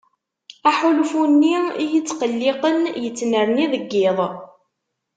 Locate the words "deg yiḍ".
3.73-4.19